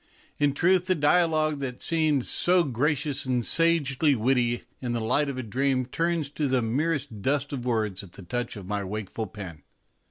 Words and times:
In 0.39 0.55
truth, 0.55 0.87
the 0.87 0.95
dialogue 0.95 1.59
that 1.59 1.79
seemed 1.79 2.25
so 2.25 2.63
gracious 2.63 3.23
and 3.27 3.45
sagely 3.45 4.15
witty 4.15 4.63
in 4.81 4.93
the 4.93 4.99
light 4.99 5.29
of 5.29 5.37
a 5.37 5.43
dream 5.43 5.85
turns 5.85 6.31
to 6.31 6.47
the 6.47 6.63
merest 6.63 7.21
dust 7.21 7.53
of 7.53 7.65
words 7.65 8.01
at 8.01 8.13
the 8.13 8.23
touch 8.23 8.55
of 8.57 8.65
my 8.65 8.83
wakeful 8.83 9.27
pen. 9.27 9.61